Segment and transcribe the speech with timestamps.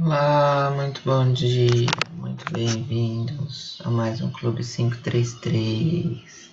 [0.00, 6.50] Olá, muito bom dia, muito bem-vindos a mais um Clube 533.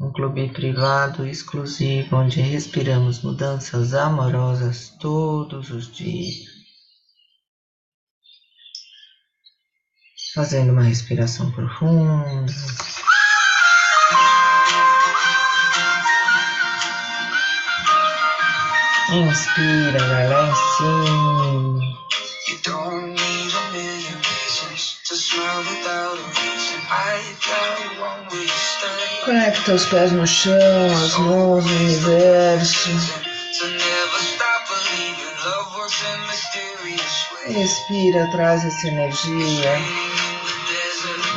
[0.00, 6.46] Um clube privado exclusivo onde respiramos mudanças amorosas todos os dias.
[10.34, 12.50] Fazendo uma respiração profunda.
[19.12, 22.05] Inspira, vai lá em cima.
[22.48, 26.80] You don't need a million reasons to smile without a reason.
[26.88, 27.34] I
[28.46, 29.24] stay.
[29.24, 30.54] Conecta os pés no chão,
[30.94, 32.90] as mãos no universo.
[37.48, 39.80] Respira, traz essa energia.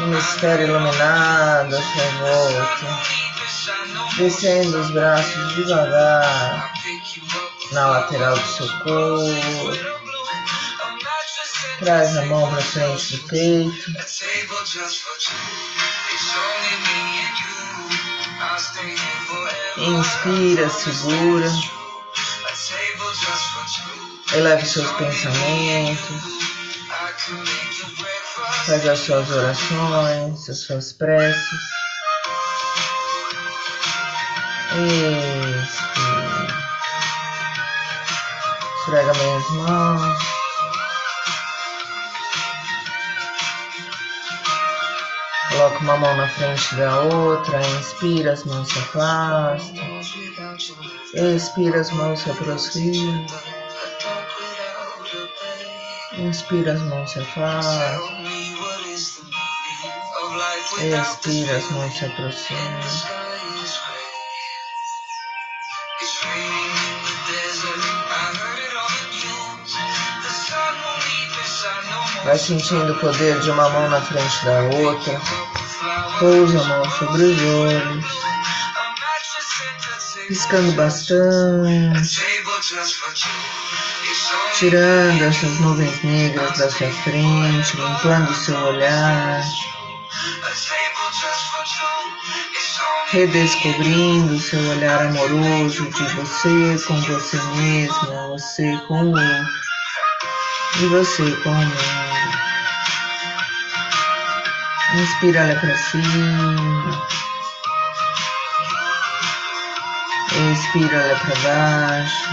[0.04, 2.99] Um mistério iluminado à sua volta.
[4.16, 6.71] Descendo os braços devagar
[7.71, 9.99] na lateral do seu corpo.
[11.80, 13.91] Traz a mão para frente do peito.
[19.77, 21.48] Inspira, segura.
[24.34, 26.40] Eleve seus pensamentos.
[28.66, 31.60] Faz as suas orações, as suas preces.
[35.64, 36.20] Expira.
[38.80, 40.38] Esfrega minhas mãos.
[45.60, 49.99] Coloca uma mão na frente da outra, inspira, as mãos se afastam.
[51.13, 53.26] Expira, as mãos se aproximam.
[56.13, 58.10] Inspira, as mãos se afastam.
[60.80, 62.80] Expira, as mãos se aproximam.
[72.24, 75.49] Vai sentindo o poder de uma mão na frente da outra.
[76.19, 78.06] Pousa a mão sobre os olhos.
[80.28, 82.25] Piscando bastante.
[84.53, 89.41] Tirando essas nuvens negras da sua frente, limpando seu olhar.
[93.12, 99.47] Redescobrindo seu olhar amoroso de você com você mesma, você com o outro,
[100.81, 101.99] e você com o mundo.
[104.92, 107.08] Inspira, olha para cima.
[110.52, 112.30] Expira, olha para baixo.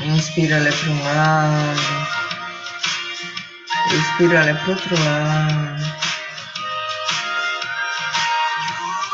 [0.00, 2.06] Inspira, olha para um lado.
[3.90, 5.94] Expira, olha para outro lado.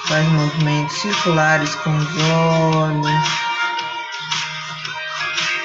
[0.08, 3.22] Faz movimentos circulares com os olhos.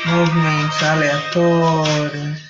[0.05, 2.48] Movimentos aleatórios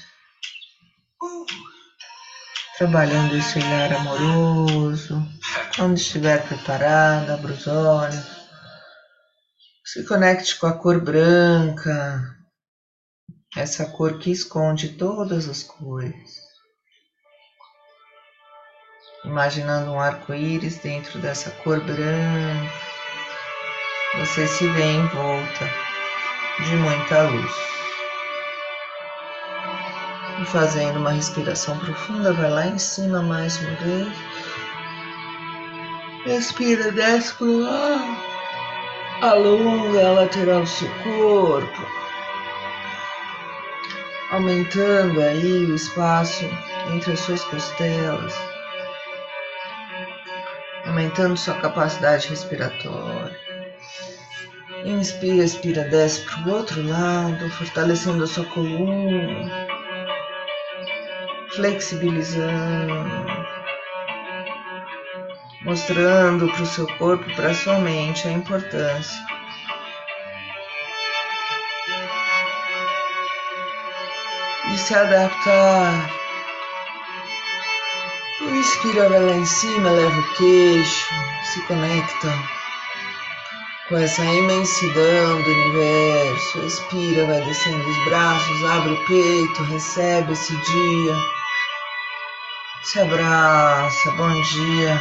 [2.80, 5.22] trabalhando esse olhar amoroso.
[5.76, 8.26] Quando estiver preparada, abra os olhos.
[9.84, 12.24] Se conecte com a cor branca,
[13.58, 16.40] essa cor que esconde todas as cores.
[19.26, 22.74] Imaginando um arco-íris dentro dessa cor branca,
[24.20, 25.66] você se vê envolta
[26.64, 27.52] de muita luz.
[30.40, 34.08] E fazendo uma respiração profunda, vai lá em cima mais uma vez.
[36.26, 38.30] Respira, desce pro ar.
[39.22, 41.88] Alonga a lateral do seu corpo.
[44.32, 46.46] Aumentando aí o espaço
[46.94, 48.34] entre as suas costelas.
[50.86, 53.38] Aumentando sua capacidade respiratória.
[54.86, 59.69] Inspira, expira, desce para o outro lado, fortalecendo a sua coluna
[61.56, 63.26] flexibilizando,
[65.64, 69.18] mostrando para o seu corpo, para a sua mente a importância.
[74.70, 76.10] De se adaptar.
[78.42, 81.08] Inspira, vai lá em cima, leva o queixo,
[81.44, 82.28] se conecta
[83.88, 86.60] com essa imensidão do universo.
[86.66, 91.39] Expira, vai descendo os braços, abre o peito, recebe esse dia.
[92.92, 95.00] Se abraça, bom dia.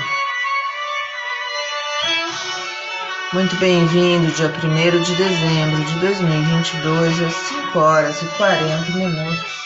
[3.33, 9.59] Muito bem-vindo, dia 1 de dezembro de 2022, às 5 horas e 40 minutos.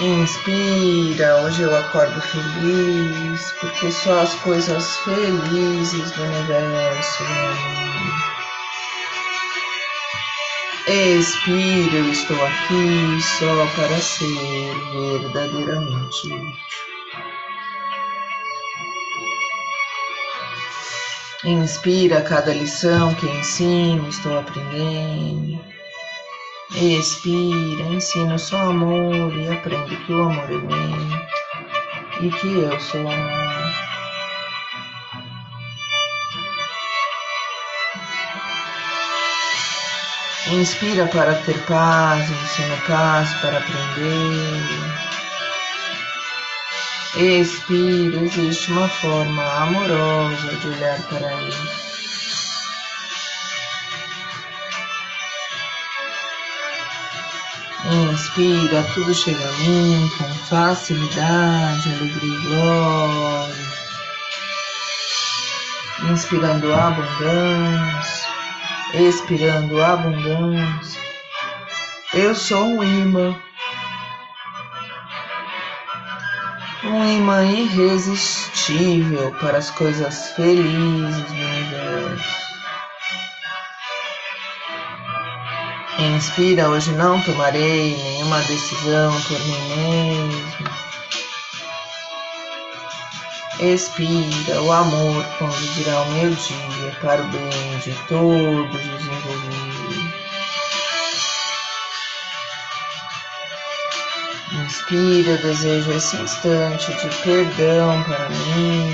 [0.00, 7.24] Inspira, hoje eu acordo feliz, porque só as coisas felizes do universo
[10.88, 16.52] Expira, eu estou aqui só para ser verdadeiramente útil.
[21.44, 25.64] Inspira cada lição que ensino, estou aprendendo.
[26.74, 31.22] Expira, ensino só amor e aprendo que o amor é meu
[32.22, 33.91] e que eu sou amor.
[40.50, 44.62] Inspira para ter paz, ensina paz para aprender.
[47.14, 51.92] Expira, existe uma forma amorosa de olhar para isso.
[57.84, 63.72] Inspira, tudo chega a mim com facilidade, alegria e glória.
[66.10, 68.21] Inspirando abundância,
[68.94, 71.00] expirando abundância.
[72.14, 73.34] Eu sou um imã.
[76.84, 82.42] Um imã irresistível para as coisas felizes do universo.
[85.98, 90.61] Inspira, hoje não tomarei nenhuma decisão por mim mesmo.
[93.62, 100.12] Expira, o amor conduzirá o meu dia para o bem de todos os envolvidos.
[104.52, 108.90] Inspira, desejo esse instante de perdão para mim.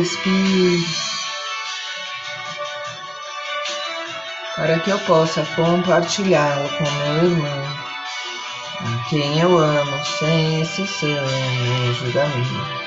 [0.00, 1.06] Expira.
[4.56, 7.76] para que eu possa compartilhá-lo com meu irmão,
[9.08, 12.86] quem eu amo sem exceção nem julgamento.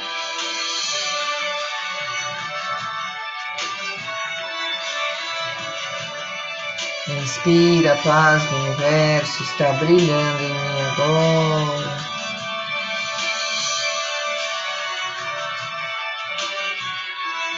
[7.08, 12.10] Inspira, a paz do universo está brilhando em mim agora.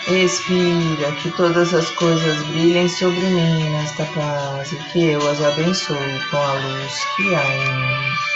[0.08, 6.20] Expira, que todas as coisas brilhem sobre mim nesta paz e que eu as abençoe
[6.30, 8.31] com a luz que há em mim.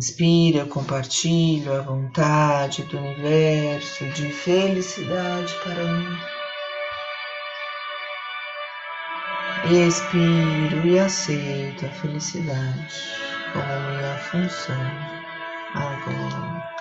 [0.00, 6.18] Inspira, compartilho a vontade do universo de felicidade para mim.
[9.70, 12.94] Expiro e aceito a felicidade
[13.52, 14.80] como minha função
[15.74, 16.79] agora.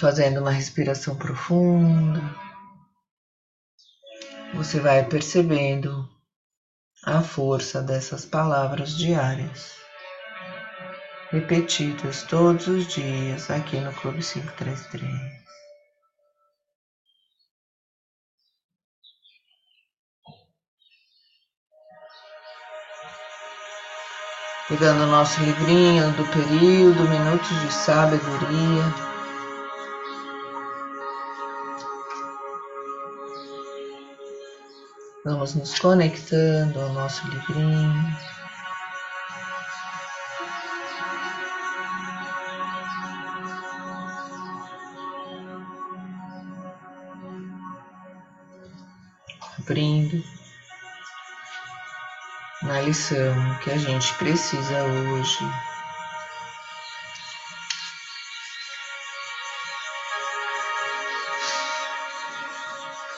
[0.00, 2.22] Fazendo uma respiração profunda,
[4.54, 6.08] você vai percebendo
[7.04, 9.76] a força dessas palavras diárias
[11.30, 15.40] repetidas todos os dias aqui no Clube 533.
[24.66, 29.09] Pegando o nosso livrinho do período, Minutos de Sabedoria.
[35.24, 38.16] Vamos nos conectando ao nosso livrinho.
[49.70, 50.24] cumprindo
[52.62, 55.69] na lição que a gente precisa hoje.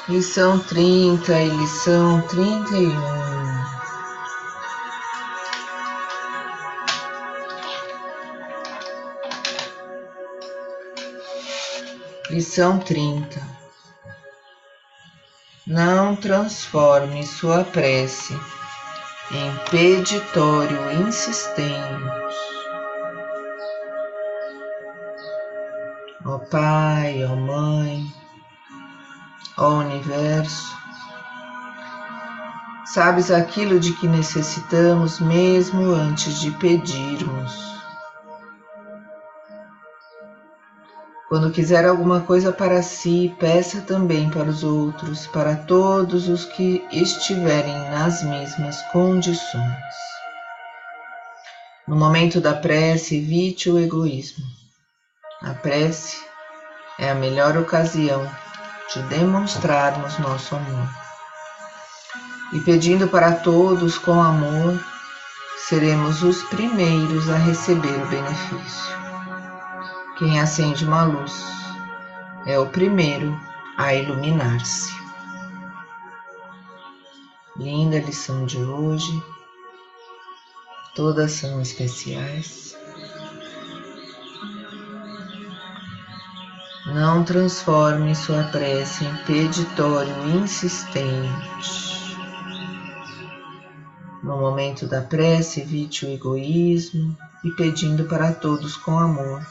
[0.09, 3.23] Lição trinta e lição trinta e um.
[12.31, 13.41] Lição trinta.
[15.65, 18.35] Não transforme sua prece
[19.31, 22.43] em peditório insistente.
[26.25, 28.22] Ó Pai, ó Mãe,
[29.57, 30.77] ó Universo,
[32.93, 37.73] sabes aquilo de que necessitamos mesmo antes de pedirmos.
[41.29, 46.87] Quando quiser alguma coisa para si, peça também para os outros, para todos os que
[46.93, 49.95] estiverem nas mesmas condições.
[51.89, 54.45] No momento da prece, evite o egoísmo.
[55.41, 56.23] A prece
[56.99, 58.31] é a melhor ocasião
[58.95, 60.89] de demonstrarmos nosso amor.
[62.53, 64.79] E pedindo para todos com amor,
[65.57, 68.97] seremos os primeiros a receber o benefício.
[70.19, 71.33] Quem acende uma luz
[72.47, 73.39] é o primeiro
[73.79, 74.93] a iluminar-se.
[77.57, 79.23] Linda lição de hoje.
[80.95, 82.77] Todas são especiais.
[86.87, 92.17] Não transforme sua prece em peditório insistente.
[94.21, 99.47] No momento da prece, evite o egoísmo e pedindo para todos com amor,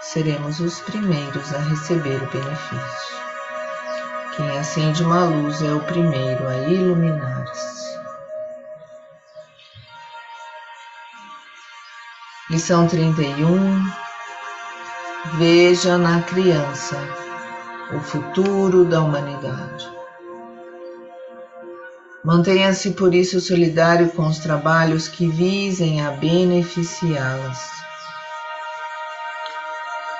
[0.00, 3.16] seremos os primeiros a receber o benefício.
[4.36, 7.98] Quem acende uma luz é o primeiro a iluminar-se.
[12.48, 13.84] Lição 31
[15.24, 16.98] Veja na criança
[17.94, 19.88] o futuro da humanidade.
[22.24, 27.70] Mantenha-se por isso solidário com os trabalhos que visem a beneficiá-las.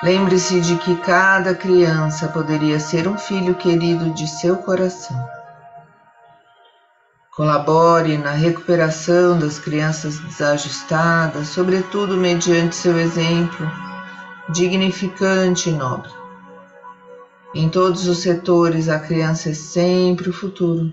[0.01, 5.21] Lembre-se de que cada criança poderia ser um filho querido de seu coração.
[7.35, 13.92] Colabore na recuperação das crianças desajustadas, sobretudo mediante seu exemplo
[14.49, 16.11] dignificante e nobre.
[17.55, 20.91] Em todos os setores, a criança é sempre o futuro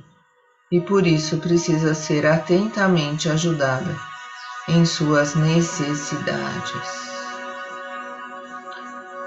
[0.71, 3.97] e por isso precisa ser atentamente ajudada
[4.69, 7.11] em suas necessidades.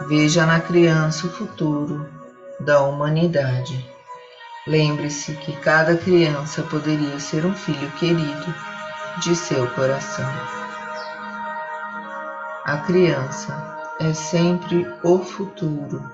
[0.07, 2.07] Veja na criança o futuro
[2.59, 3.85] da humanidade.
[4.65, 8.53] Lembre-se que cada criança poderia ser um filho querido
[9.21, 10.29] de seu coração.
[12.63, 16.11] A criança é sempre o futuro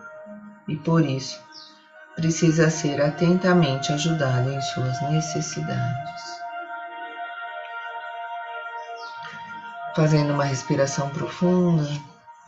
[0.67, 1.39] e por isso
[2.15, 6.39] precisa ser atentamente ajudado em suas necessidades.
[9.95, 11.87] Fazendo uma respiração profunda,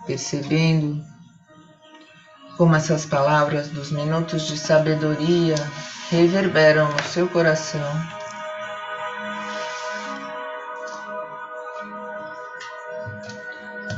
[0.05, 1.03] percebendo
[2.57, 5.55] como essas palavras dos minutos de sabedoria
[6.09, 8.20] reverberam no seu coração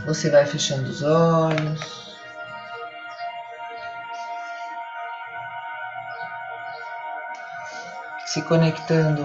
[0.05, 1.79] Você vai fechando os olhos.
[8.25, 9.23] Se conectando.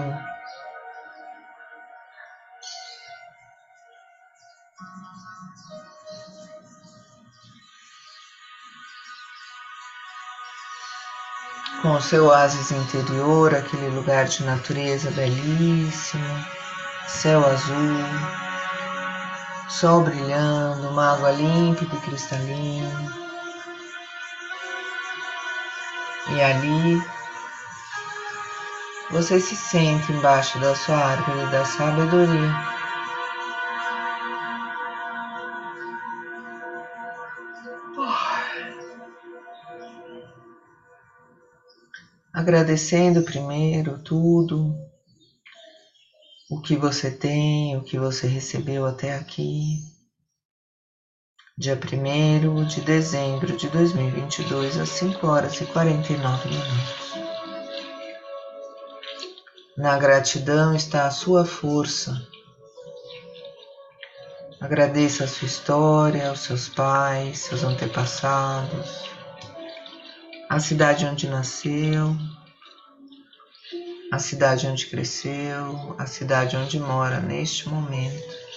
[11.81, 16.45] Com o seu oásis interior, aquele lugar de natureza belíssimo,
[17.07, 18.48] céu azul
[19.69, 23.19] sol brilhando, uma água límpida e cristalina.
[26.31, 27.01] E ali
[29.11, 32.79] você se sente embaixo da sua árvore da sabedoria.
[42.33, 44.88] Agradecendo primeiro tudo,
[46.59, 49.79] o que você tem, o que você recebeu até aqui.
[51.57, 57.13] Dia 1 de dezembro de 2022, às 5 horas e 49 minutos.
[59.77, 62.27] Na gratidão está a sua força.
[64.59, 69.05] Agradeça a sua história, os seus pais, seus antepassados,
[70.49, 72.17] a cidade onde nasceu,
[74.11, 78.49] a cidade onde cresceu, a cidade onde mora neste momento.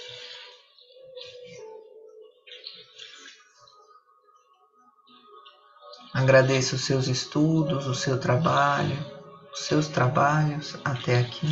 [6.13, 8.97] Agradeço os seus estudos, o seu trabalho,
[9.51, 11.47] os seus trabalhos até aqui.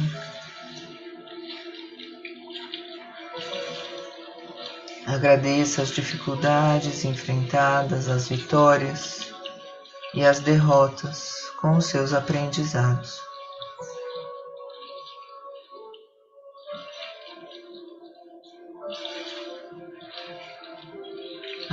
[5.05, 9.31] Agradeça as dificuldades enfrentadas, as vitórias
[10.13, 13.30] e as derrotas com os seus aprendizados.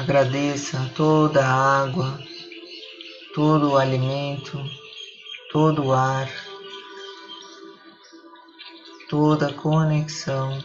[0.09, 2.19] Agradeça toda a água,
[3.35, 4.59] todo o alimento,
[5.53, 6.31] todo o ar,
[9.11, 10.65] toda a conexão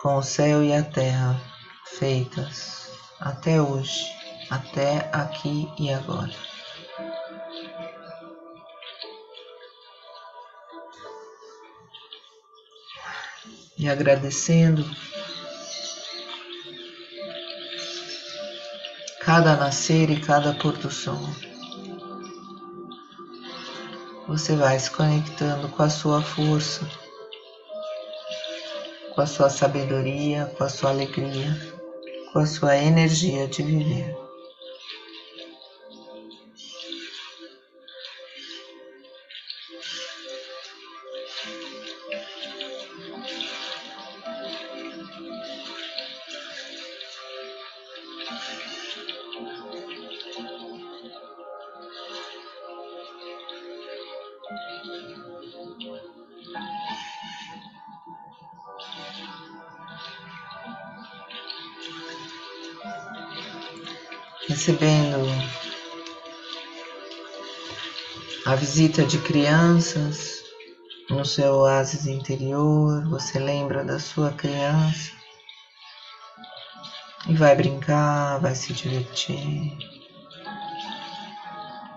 [0.00, 1.38] com o céu e a terra
[1.84, 4.06] feitas até hoje,
[4.48, 6.32] até aqui e agora.
[13.76, 14.82] E agradecendo
[19.32, 21.20] cada nascer e cada pôr do sol.
[24.26, 26.84] Você vai se conectando com a sua força,
[29.14, 31.56] com a sua sabedoria, com a sua alegria,
[32.32, 34.29] com a sua energia de viver.
[64.50, 65.16] Recebendo
[68.44, 70.42] a visita de crianças
[71.08, 75.12] no seu oásis interior, você lembra da sua criança
[77.28, 79.78] e vai brincar, vai se divertir,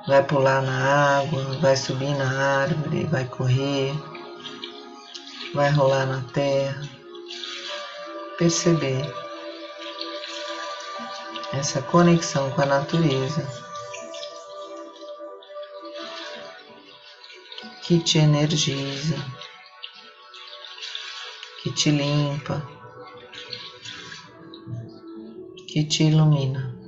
[0.07, 3.91] vai pular na água, vai subir na árvore, vai correr,
[5.55, 6.88] vai rolar na terra,
[8.38, 9.22] perceber
[11.53, 13.48] essa conexão com a natureza
[17.83, 19.15] que te energiza,
[21.62, 22.65] que te limpa,
[25.67, 26.82] que te ilumina.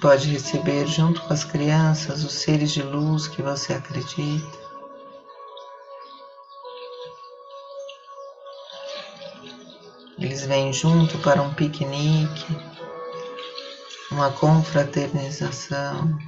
[0.00, 4.58] Pode receber junto com as crianças os seres de luz que você acredita.
[10.18, 12.56] Eles vêm junto para um piquenique,
[14.10, 16.18] uma confraternização,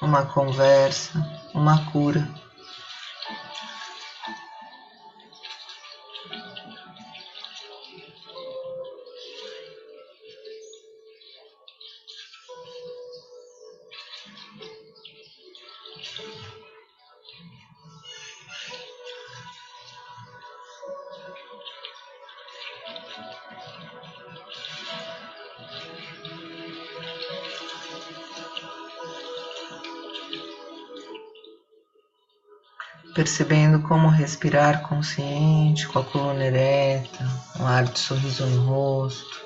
[0.00, 1.12] uma conversa,
[1.54, 2.26] uma cura.
[33.26, 39.44] Percebendo como respirar consciente, com a coluna ereta, um ar de sorriso no rosto,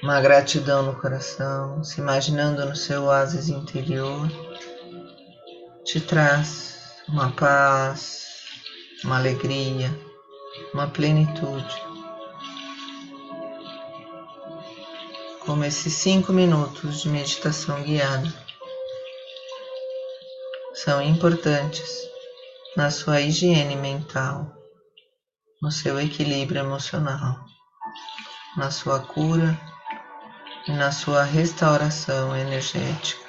[0.00, 4.30] uma gratidão no coração, se imaginando no seu oásis interior,
[5.84, 8.28] te traz uma paz,
[9.02, 9.92] uma alegria,
[10.72, 11.74] uma plenitude.
[15.40, 18.32] Como esses cinco minutos de meditação guiada
[20.72, 22.09] são importantes
[22.76, 24.54] na sua higiene mental,
[25.60, 27.44] no seu equilíbrio emocional,
[28.56, 29.58] na sua cura
[30.68, 33.28] e na sua restauração energética.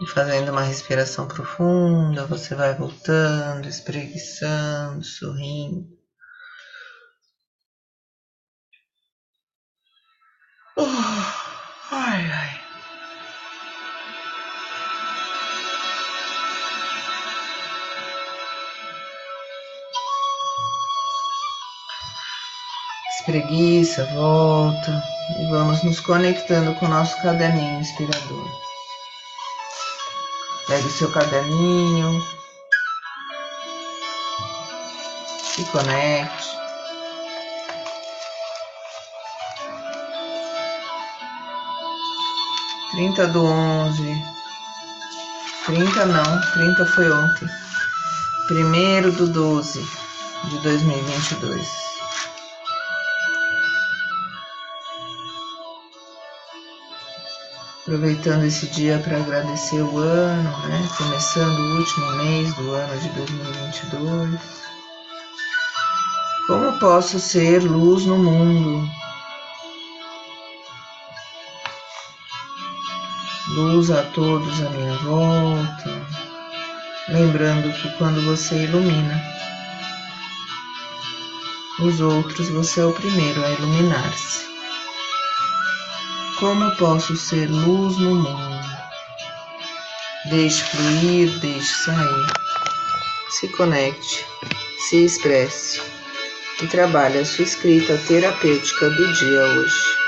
[0.00, 5.97] E fazendo uma respiração profunda, você vai voltando, espreguiçando, sorrindo.
[23.48, 25.02] Espreguiça, volta
[25.40, 28.46] e vamos nos conectando com o nosso caderninho inspirador.
[30.66, 32.22] Pega o seu caderninho,
[35.42, 36.48] se conecte.
[42.90, 44.24] 30 do 11.
[45.64, 47.48] 30 não, 30 foi ontem.
[48.50, 49.80] 1 do 12
[50.50, 51.87] de 2022.
[57.88, 60.86] Aproveitando esse dia para agradecer o ano, né?
[60.98, 64.40] Começando o último mês do ano de 2022.
[66.46, 68.86] Como posso ser luz no mundo?
[73.54, 76.06] luz a todos à minha volta,
[77.08, 79.18] Lembrando que quando você ilumina
[81.80, 84.47] os outros, você é o primeiro a iluminar-se.
[86.38, 88.60] Como posso ser luz no mundo?
[90.26, 92.26] Deixe fluir, deixe sair.
[93.28, 94.24] Se conecte,
[94.88, 95.82] se expresse
[96.62, 100.07] e trabalhe a sua escrita terapêutica do dia hoje.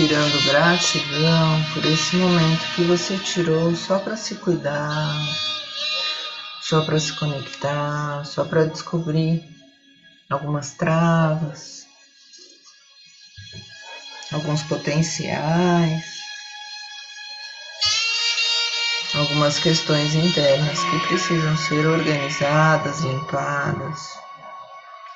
[0.00, 5.14] Inspirando gratidão por esse momento que você tirou só para se cuidar,
[6.62, 9.44] só para se conectar, só para descobrir
[10.30, 11.86] algumas travas,
[14.32, 16.02] alguns potenciais,
[19.14, 24.00] algumas questões internas que precisam ser organizadas, limpadas,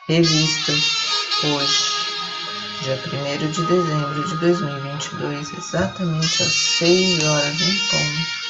[0.07, 0.85] revistas
[1.43, 1.94] hoje.
[2.83, 8.45] Dia 1 de dezembro de 2022, exatamente às 6 horas em ponto.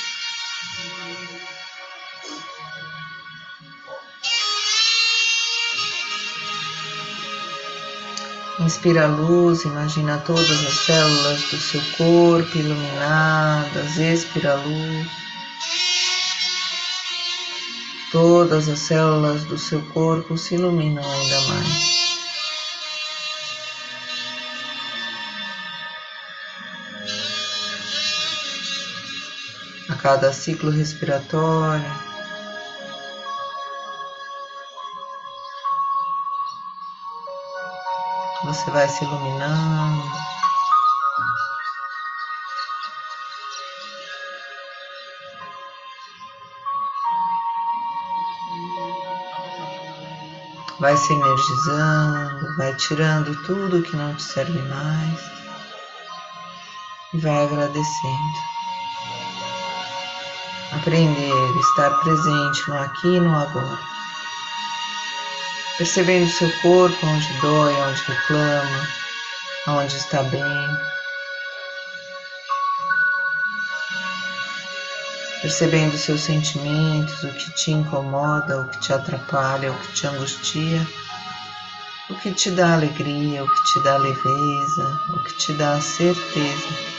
[8.60, 15.06] Inspira a luz, imagina todas as células do seu corpo iluminadas, expira a luz.
[18.10, 21.93] Todas as células do seu corpo se iluminam ainda mais.
[30.04, 31.90] Cada ciclo respiratório,
[38.44, 40.04] você vai se iluminando.
[50.80, 55.20] Vai se energizando, vai tirando tudo que não te serve mais
[57.14, 58.53] e vai agradecendo.
[60.84, 63.94] Aprender, estar presente no aqui e no agora
[65.78, 68.88] percebendo seu corpo, onde dói, onde reclama,
[69.68, 70.78] onde está bem.
[75.40, 80.86] Percebendo seus sentimentos, o que te incomoda, o que te atrapalha, o que te angustia,
[82.08, 86.93] o que te dá alegria, o que te dá leveza, o que te dá certeza.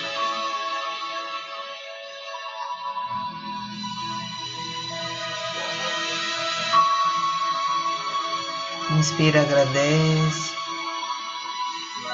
[8.97, 10.53] Inspira, agradece.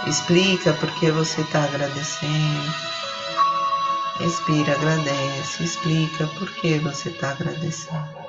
[0.07, 2.73] Explica por que você está agradecendo.
[4.19, 5.63] Expira, agradece.
[5.63, 8.21] Explica por que você está agradecendo.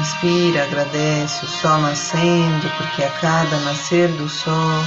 [0.00, 4.82] Inspira, agradece o sol nascendo, porque a cada nascer do sol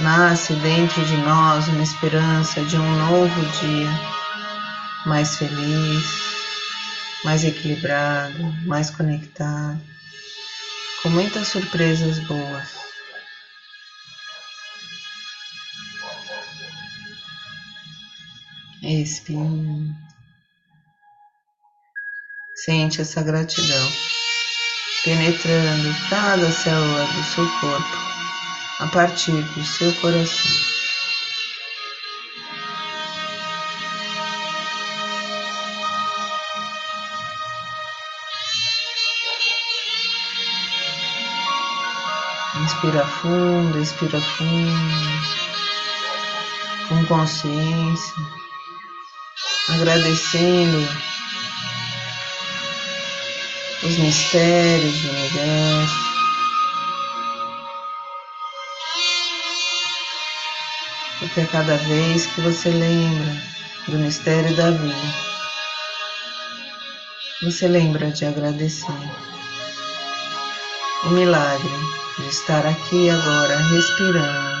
[0.00, 4.21] nasce dentro de nós uma esperança de um novo dia
[5.06, 6.04] mais feliz,
[7.24, 9.80] mais equilibrado, mais conectado,
[11.02, 12.82] com muitas surpresas boas.
[18.82, 19.94] Expire.
[22.64, 23.92] Sente essa gratidão
[25.04, 27.96] penetrando cada célula do seu corpo
[28.80, 30.71] a partir do seu coração.
[42.62, 44.72] Inspira fundo, expira fundo,
[46.88, 48.14] com consciência,
[49.68, 50.88] agradecendo
[53.82, 56.12] os mistérios do universo.
[61.18, 63.42] Porque a cada vez que você lembra
[63.88, 64.94] do mistério da vida,
[67.42, 68.92] você lembra de agradecer
[71.04, 71.68] o milagre
[72.18, 74.52] de estar aqui agora respirando.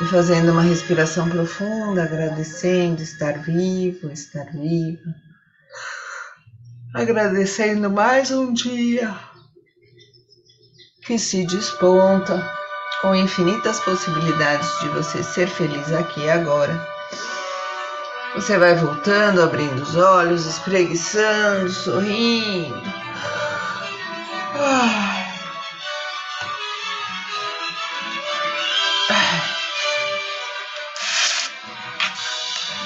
[0.00, 5.14] E fazendo uma respiração profunda, agradecendo estar vivo, estar viva.
[6.94, 9.14] Agradecendo mais um dia
[11.06, 12.42] que se desponta
[13.00, 16.91] com infinitas possibilidades de você ser feliz aqui agora
[18.34, 22.82] você vai voltando, abrindo os olhos, espreguiçando, sorrindo.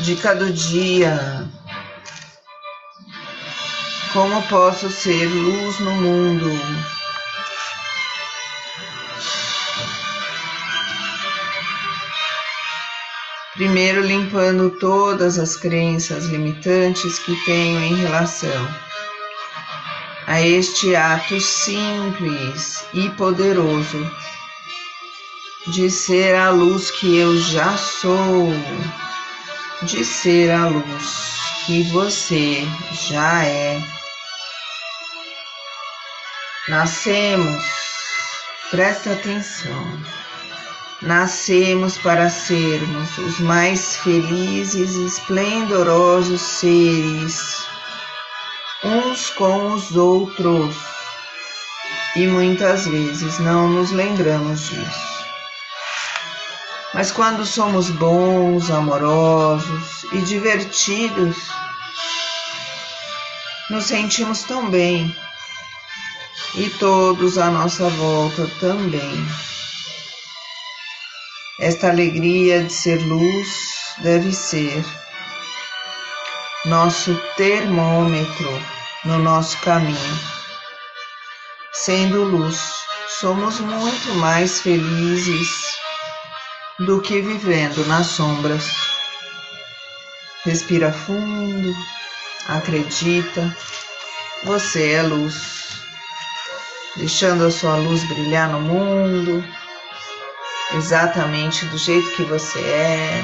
[0.00, 1.48] Dica do dia.
[4.12, 6.95] Como posso ser luz no mundo?
[13.56, 18.68] Primeiro, limpando todas as crenças limitantes que tenho em relação
[20.26, 24.12] a este ato simples e poderoso
[25.68, 28.52] de ser a luz que eu já sou,
[29.84, 32.62] de ser a luz que você
[33.08, 33.82] já é.
[36.68, 37.64] Nascemos,
[38.70, 40.25] presta atenção
[41.02, 47.66] Nascemos para sermos os mais felizes e esplendorosos seres,
[48.82, 50.74] uns com os outros,
[52.16, 55.16] e muitas vezes não nos lembramos disso.
[56.94, 61.36] Mas quando somos bons, amorosos e divertidos,
[63.68, 65.14] nos sentimos tão bem
[66.54, 69.45] e todos à nossa volta também.
[71.58, 73.48] Esta alegria de ser luz
[74.02, 74.84] deve ser
[76.66, 78.62] nosso termômetro
[79.06, 80.20] no nosso caminho.
[81.72, 82.60] Sendo luz,
[83.08, 85.78] somos muito mais felizes
[86.80, 88.70] do que vivendo nas sombras.
[90.44, 91.74] Respira fundo,
[92.48, 93.56] acredita,
[94.44, 95.80] você é luz,
[96.96, 99.42] deixando a sua luz brilhar no mundo,
[100.74, 103.22] exatamente do jeito que você é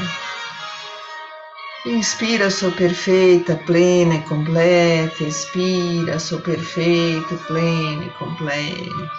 [1.84, 5.24] Inspira, sou perfeita, plena e completa.
[5.24, 9.10] Expira, sou perfeito, pleno e completo.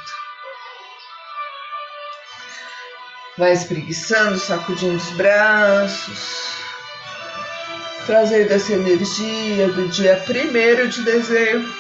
[3.38, 6.53] Vai espreguiçando, sacudindo os braços.
[8.05, 11.73] Trazendo essa energia do dia 1 de dezembro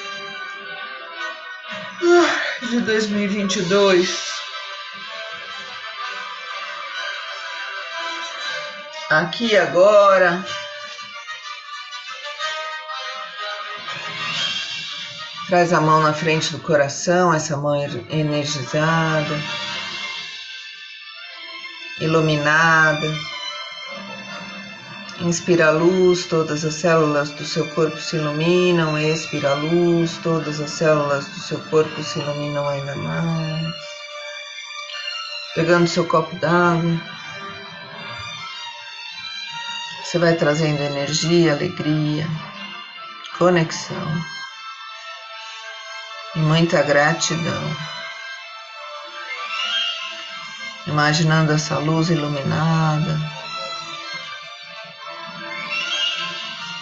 [2.69, 4.32] de 2022.
[9.13, 10.43] Aqui agora
[15.47, 17.75] Traz a mão na frente do coração, essa mão
[18.09, 19.39] energizada,
[21.99, 23.07] iluminada.
[25.19, 28.97] Inspira a luz, todas as células do seu corpo se iluminam.
[28.97, 33.75] Expira a luz, todas as células do seu corpo se iluminam ainda mais.
[35.53, 36.99] Pegando seu copo d'água,
[40.13, 42.27] você vai trazendo energia, alegria,
[43.35, 44.23] conexão
[46.35, 47.75] muita gratidão.
[50.85, 53.19] Imaginando essa luz iluminada,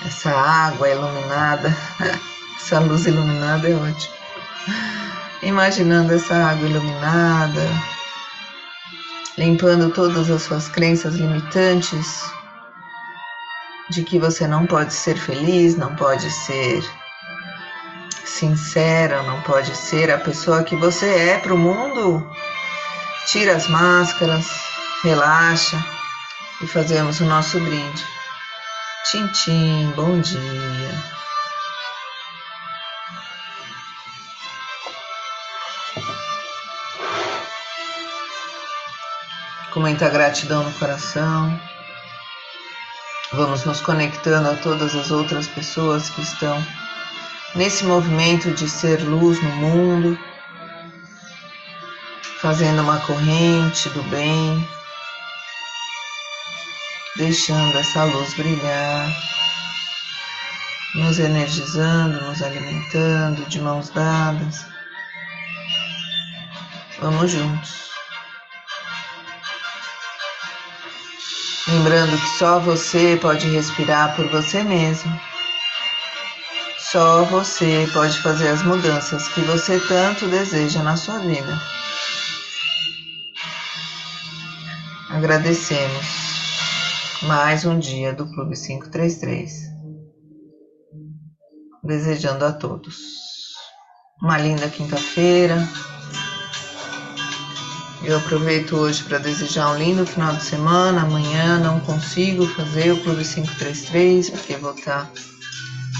[0.05, 1.73] essa água iluminada,
[2.59, 4.13] essa luz iluminada é ótimo.
[5.41, 7.65] Imaginando essa água iluminada,
[9.37, 12.29] limpando todas as suas crenças limitantes
[13.91, 16.81] de que você não pode ser feliz, não pode ser
[18.25, 22.25] sincera, não pode ser a pessoa que você é para o mundo.
[23.27, 24.47] Tira as máscaras,
[25.03, 25.77] relaxa
[26.61, 28.05] e fazemos o nosso brinde.
[29.11, 31.03] Tintim, bom dia.
[39.73, 41.70] Com muita gratidão no coração.
[43.33, 46.61] Vamos nos conectando a todas as outras pessoas que estão
[47.55, 50.19] nesse movimento de ser luz no mundo,
[52.41, 54.67] fazendo uma corrente do bem,
[57.15, 59.09] deixando essa luz brilhar,
[60.95, 64.65] nos energizando, nos alimentando de mãos dadas.
[66.99, 67.90] Vamos juntos.
[71.71, 75.09] Lembrando que só você pode respirar por você mesmo.
[76.77, 81.57] Só você pode fazer as mudanças que você tanto deseja na sua vida.
[85.09, 86.05] Agradecemos
[87.23, 89.71] mais um dia do Clube 533.
[91.83, 93.21] Desejando a todos
[94.21, 95.55] uma linda quinta-feira.
[98.03, 101.01] Eu aproveito hoje para desejar um lindo final de semana.
[101.01, 105.09] Amanhã não consigo fazer o Clube 533 porque vou estar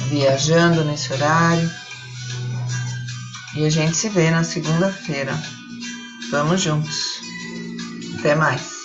[0.09, 1.69] viajando nesse horário.
[3.55, 5.37] E a gente se vê na segunda-feira.
[6.31, 7.19] Vamos juntos.
[8.17, 8.80] Até mais.